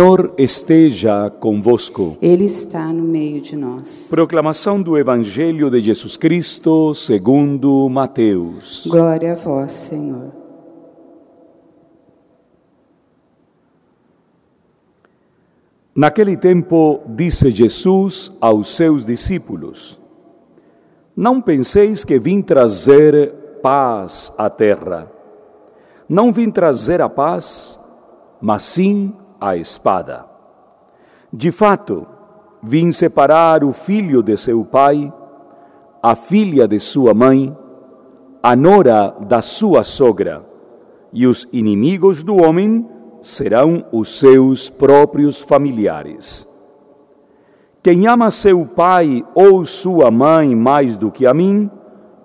Senhor 0.00 0.32
esteja 0.38 1.28
convosco. 1.28 2.16
Ele 2.22 2.44
está 2.44 2.92
no 2.92 3.02
meio 3.02 3.40
de 3.40 3.56
nós. 3.56 4.06
Proclamação 4.08 4.80
do 4.80 4.96
Evangelho 4.96 5.68
de 5.68 5.80
Jesus 5.80 6.16
Cristo 6.16 6.94
segundo 6.94 7.88
Mateus. 7.88 8.86
Glória 8.88 9.32
a 9.32 9.34
vós, 9.34 9.72
Senhor. 9.72 10.30
Naquele 15.92 16.36
tempo, 16.36 17.00
disse 17.08 17.50
Jesus 17.50 18.30
aos 18.40 18.68
seus 18.76 19.04
discípulos: 19.04 19.98
Não 21.16 21.42
penseis 21.42 22.04
que 22.04 22.20
vim 22.20 22.40
trazer 22.40 23.32
paz 23.60 24.32
à 24.38 24.48
terra. 24.48 25.10
Não 26.08 26.32
vim 26.32 26.52
trazer 26.52 27.02
a 27.02 27.08
paz, 27.08 27.80
mas 28.40 28.62
sim 28.62 29.12
a 29.12 29.27
espada. 29.56 30.26
De 31.32 31.50
fato, 31.50 32.06
vim 32.62 32.90
separar 32.90 33.62
o 33.62 33.72
filho 33.72 34.22
de 34.22 34.36
seu 34.36 34.64
pai, 34.64 35.12
a 36.02 36.14
filha 36.14 36.66
de 36.66 36.80
sua 36.80 37.14
mãe, 37.14 37.56
a 38.42 38.56
nora 38.56 39.14
da 39.20 39.42
sua 39.42 39.82
sogra, 39.82 40.44
e 41.12 41.26
os 41.26 41.48
inimigos 41.52 42.22
do 42.22 42.36
homem 42.36 42.86
serão 43.22 43.84
os 43.92 44.18
seus 44.18 44.68
próprios 44.68 45.40
familiares. 45.40 46.46
Quem 47.82 48.06
ama 48.06 48.30
seu 48.30 48.66
pai 48.66 49.24
ou 49.34 49.64
sua 49.64 50.10
mãe 50.10 50.54
mais 50.54 50.98
do 50.98 51.10
que 51.10 51.26
a 51.26 51.34
mim, 51.34 51.70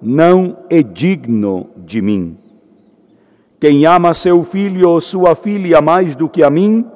não 0.00 0.58
é 0.70 0.82
digno 0.82 1.70
de 1.76 2.00
mim. 2.00 2.38
Quem 3.60 3.84
ama 3.86 4.14
seu 4.14 4.44
filho 4.44 4.88
ou 4.88 5.00
sua 5.00 5.34
filha 5.34 5.80
mais 5.80 6.14
do 6.14 6.28
que 6.28 6.44
a 6.44 6.50
mim, 6.50 6.86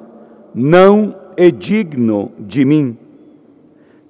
não 0.53 1.15
é 1.35 1.49
digno 1.49 2.31
de 2.39 2.65
mim. 2.65 2.97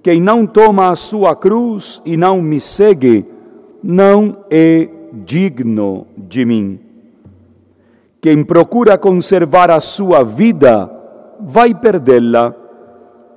Quem 0.01 0.19
não 0.19 0.45
toma 0.45 0.89
a 0.89 0.95
sua 0.95 1.35
cruz 1.35 2.01
e 2.05 2.17
não 2.17 2.41
me 2.41 2.59
segue, 2.59 3.25
não 3.81 4.37
é 4.49 4.89
digno 5.13 6.07
de 6.17 6.45
mim. 6.45 6.79
Quem 8.19 8.43
procura 8.43 8.97
conservar 8.97 9.69
a 9.69 9.79
sua 9.79 10.23
vida, 10.23 10.89
vai 11.39 11.73
perdê-la, 11.73 12.53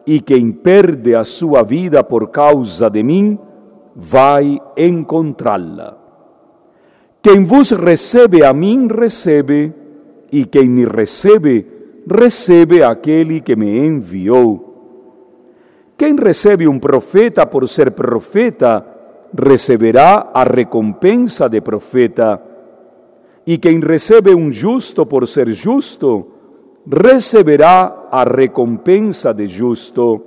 e 0.06 0.20
quem 0.20 0.52
perde 0.52 1.14
a 1.14 1.24
sua 1.24 1.62
vida 1.62 2.02
por 2.04 2.28
causa 2.28 2.88
de 2.88 3.02
mim, 3.02 3.38
vai 3.94 4.60
encontrá-la. 4.76 5.96
Quem 7.20 7.42
vos 7.42 7.70
recebe 7.70 8.44
a 8.44 8.52
mim, 8.52 8.86
recebe, 8.86 9.74
e 10.30 10.44
quem 10.44 10.68
me 10.68 10.84
recebe, 10.84 11.66
recebe 12.08 12.82
aquele 12.82 13.40
que 13.40 13.56
me 13.56 13.78
enviou. 13.78 14.66
Quem 15.96 16.14
recebe 16.14 16.68
um 16.68 16.78
profeta 16.78 17.44
por 17.44 17.68
ser 17.68 17.90
profeta, 17.90 18.86
receberá 19.36 20.30
a 20.32 20.44
recompensa 20.44 21.48
de 21.48 21.60
profeta. 21.60 22.40
E 23.46 23.58
quem 23.58 23.80
recebe 23.80 24.34
um 24.34 24.50
justo 24.50 25.04
por 25.04 25.26
ser 25.26 25.50
justo, 25.52 26.28
receberá 26.86 28.08
a 28.10 28.24
recompensa 28.24 29.32
de 29.32 29.48
justo. 29.48 30.22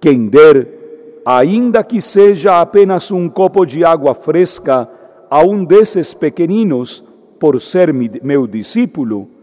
Quem 0.00 0.28
der, 0.28 1.20
ainda 1.26 1.82
que 1.82 2.00
seja 2.00 2.60
apenas 2.60 3.10
um 3.10 3.28
copo 3.28 3.66
de 3.66 3.84
água 3.84 4.14
fresca, 4.14 4.88
a 5.28 5.42
um 5.42 5.64
desses 5.64 6.14
pequeninos, 6.14 7.04
por 7.40 7.60
ser 7.60 7.92
meu 7.92 8.46
discípulo, 8.46 9.33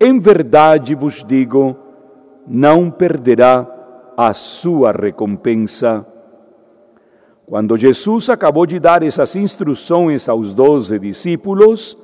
em 0.00 0.18
verdade 0.18 0.94
vos 0.94 1.22
digo, 1.22 1.76
não 2.46 2.90
perderá 2.90 3.66
a 4.16 4.32
sua 4.32 4.92
recompensa. 4.92 6.06
Quando 7.46 7.76
Jesus 7.76 8.30
acabou 8.30 8.64
de 8.64 8.78
dar 8.80 9.02
essas 9.02 9.36
instruções 9.36 10.28
aos 10.28 10.54
doze 10.54 10.98
discípulos, 10.98 11.98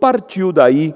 partiu 0.00 0.52
daí 0.52 0.94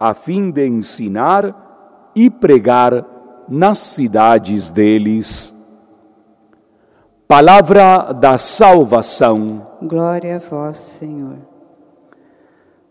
a 0.00 0.14
fim 0.14 0.50
de 0.50 0.66
ensinar 0.66 2.10
e 2.14 2.30
pregar 2.30 3.04
nas 3.48 3.78
cidades 3.78 4.70
deles. 4.70 5.54
Palavra 7.26 8.12
da 8.12 8.38
salvação. 8.38 9.66
Glória 9.82 10.36
a 10.36 10.38
vós, 10.38 10.78
Senhor. 10.78 11.57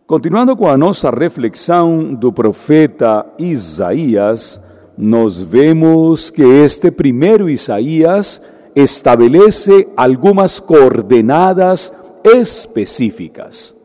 Continuando 0.08 0.56
com 0.56 0.70
a 0.70 0.78
nossa 0.78 1.10
reflexão 1.10 2.14
do 2.14 2.32
profeta 2.32 3.26
Isaías, 3.38 4.66
nós 4.98 5.38
vemos 5.38 6.30
que 6.30 6.44
este 6.44 6.90
primeiro 6.90 7.50
Isaías 7.50 8.42
estabelece 8.74 9.86
algumas 9.98 10.62
coordenadas 10.62 11.92
específicas. 12.24 13.76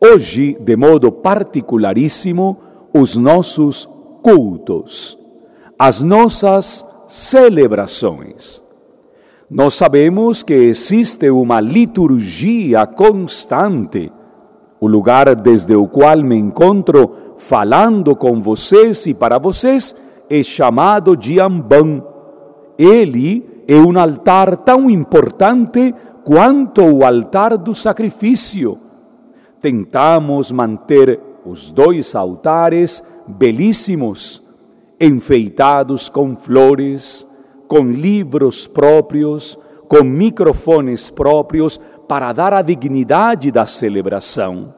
Hoje, 0.00 0.58
de 0.60 0.74
modo 0.74 1.12
particularíssimo, 1.12 2.58
os 2.92 3.14
nossos 3.16 3.88
cultos, 4.24 5.16
as 5.78 6.02
nossas 6.02 6.84
celebrações. 7.08 8.60
Nós 9.48 9.74
sabemos 9.74 10.42
que 10.42 10.54
existe 10.54 11.30
uma 11.30 11.60
liturgia 11.60 12.84
constante 12.84 14.10
o 14.86 14.88
lugar 14.88 15.34
desde 15.34 15.74
o 15.74 15.88
qual 15.88 16.22
me 16.22 16.36
encontro 16.36 17.34
falando 17.36 18.14
com 18.14 18.40
vocês 18.40 19.04
e 19.06 19.12
para 19.12 19.36
vocês 19.36 19.94
é 20.30 20.42
chamado 20.42 21.16
de 21.16 21.40
Ambão. 21.40 22.06
Ele 22.78 23.64
é 23.66 23.76
um 23.76 23.98
altar 23.98 24.56
tão 24.58 24.88
importante 24.88 25.92
quanto 26.24 26.82
o 26.82 27.04
altar 27.04 27.58
do 27.58 27.74
sacrifício. 27.74 28.78
Tentamos 29.60 30.52
manter 30.52 31.20
os 31.44 31.70
dois 31.72 32.14
altares 32.14 33.02
belíssimos, 33.26 34.40
enfeitados 35.00 36.08
com 36.08 36.36
flores, 36.36 37.26
com 37.66 37.90
livros 37.90 38.68
próprios, 38.68 39.58
com 39.88 40.02
microfones 40.04 41.10
próprios, 41.10 41.80
para 42.08 42.32
dar 42.32 42.52
a 42.54 42.62
dignidade 42.62 43.50
da 43.50 43.66
celebração. 43.66 44.74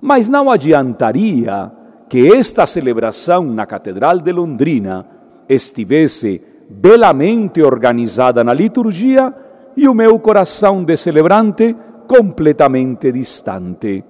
Mas 0.00 0.28
não 0.28 0.50
adiantaria 0.50 1.70
que 2.08 2.32
esta 2.32 2.66
celebração 2.66 3.44
na 3.44 3.66
Catedral 3.66 4.18
de 4.18 4.32
Londrina 4.32 5.06
estivesse 5.48 6.42
belamente 6.70 7.62
organizada 7.62 8.44
na 8.44 8.52
liturgia 8.52 9.34
e 9.76 9.88
o 9.88 9.94
meu 9.94 10.18
coração 10.18 10.84
de 10.84 10.96
celebrante 10.96 11.74
completamente 12.06 13.12
distante. 13.12 14.04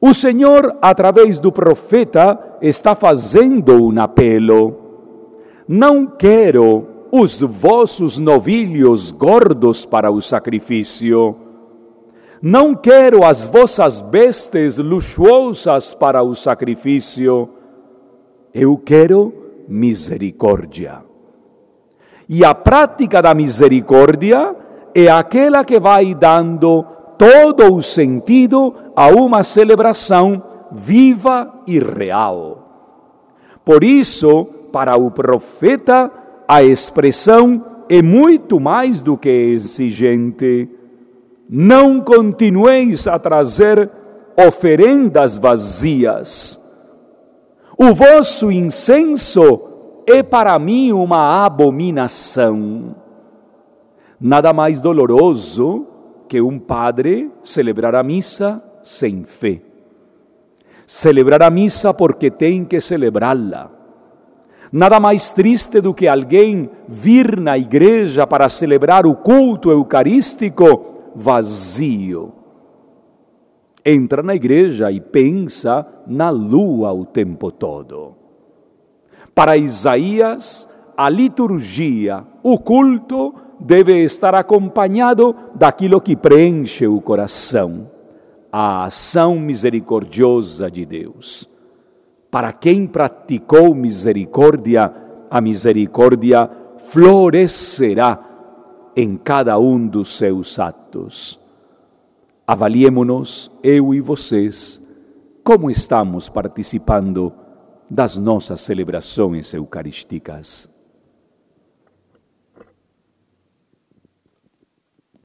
O 0.00 0.12
Senhor, 0.12 0.76
através 0.82 1.38
do 1.38 1.50
profeta, 1.50 2.38
está 2.60 2.94
fazendo 2.94 3.88
um 3.88 4.00
apelo. 4.00 4.76
Não 5.66 6.06
quero 6.06 6.95
os 7.18 7.40
vossos 7.40 8.18
novilhos 8.18 9.10
gordos 9.10 9.86
para 9.86 10.10
o 10.10 10.20
sacrifício. 10.20 11.34
Não 12.42 12.74
quero 12.74 13.24
as 13.24 13.46
vossas 13.46 14.02
bestes 14.02 14.76
luxuosas 14.76 15.94
para 15.94 16.22
o 16.22 16.34
sacrifício. 16.34 17.48
Eu 18.52 18.76
quero 18.76 19.32
misericórdia. 19.66 21.02
E 22.28 22.44
a 22.44 22.54
prática 22.54 23.22
da 23.22 23.34
misericórdia 23.34 24.54
é 24.94 25.08
aquela 25.08 25.64
que 25.64 25.80
vai 25.80 26.14
dando 26.14 26.84
todo 27.16 27.72
o 27.72 27.82
sentido 27.82 28.74
a 28.94 29.08
uma 29.08 29.42
celebração 29.42 30.42
viva 30.70 31.62
e 31.66 31.78
real. 31.78 32.62
Por 33.64 33.82
isso, 33.82 34.44
para 34.70 34.96
o 34.98 35.10
profeta, 35.10 36.12
a 36.48 36.62
expressão 36.62 37.84
é 37.88 38.00
muito 38.00 38.60
mais 38.60 39.02
do 39.02 39.16
que 39.16 39.28
exigente. 39.28 40.68
Não 41.48 42.00
continueis 42.00 43.06
a 43.06 43.18
trazer 43.18 43.90
oferendas 44.36 45.36
vazias. 45.36 46.60
O 47.78 47.94
vosso 47.94 48.50
incenso 48.50 50.02
é 50.06 50.22
para 50.22 50.58
mim 50.58 50.92
uma 50.92 51.44
abominação. 51.44 52.96
Nada 54.20 54.52
mais 54.52 54.80
doloroso 54.80 55.86
que 56.28 56.40
um 56.40 56.58
padre 56.58 57.30
celebrar 57.42 57.94
a 57.94 58.02
missa 58.02 58.62
sem 58.82 59.24
fé. 59.24 59.60
Celebrar 60.86 61.42
a 61.42 61.50
missa 61.50 61.92
porque 61.92 62.30
tem 62.30 62.64
que 62.64 62.80
celebrá-la 62.80 63.76
Nada 64.72 64.98
mais 64.98 65.32
triste 65.32 65.80
do 65.80 65.94
que 65.94 66.08
alguém 66.08 66.68
vir 66.88 67.38
na 67.38 67.56
igreja 67.56 68.26
para 68.26 68.48
celebrar 68.48 69.06
o 69.06 69.14
culto 69.14 69.70
eucarístico 69.70 71.12
vazio. 71.14 72.32
Entra 73.84 74.22
na 74.22 74.34
igreja 74.34 74.90
e 74.90 75.00
pensa 75.00 75.86
na 76.06 76.28
lua 76.30 76.92
o 76.92 77.04
tempo 77.04 77.52
todo. 77.52 78.16
Para 79.32 79.56
Isaías, 79.56 80.68
a 80.96 81.08
liturgia, 81.08 82.24
o 82.42 82.58
culto, 82.58 83.34
deve 83.60 84.02
estar 84.02 84.34
acompanhado 84.34 85.34
daquilo 85.54 86.00
que 86.00 86.16
preenche 86.16 86.86
o 86.86 87.00
coração, 87.00 87.90
a 88.50 88.84
ação 88.86 89.38
misericordiosa 89.38 90.70
de 90.70 90.84
Deus. 90.84 91.55
Para 92.30 92.52
quem 92.52 92.86
praticou 92.86 93.74
misericórdia, 93.74 94.92
a 95.30 95.40
misericórdia 95.40 96.50
florescerá 96.78 98.18
em 98.94 99.16
cada 99.16 99.58
um 99.58 99.86
dos 99.86 100.08
seus 100.16 100.58
atos. 100.58 101.38
Avaliemos-nos, 102.46 103.50
eu 103.62 103.92
e 103.92 104.00
vocês, 104.00 104.80
como 105.42 105.70
estamos 105.70 106.28
participando 106.28 107.32
das 107.90 108.16
nossas 108.16 108.60
celebrações 108.60 109.52
eucarísticas. 109.54 110.75